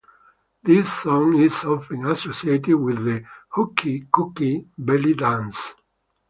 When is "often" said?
1.63-2.07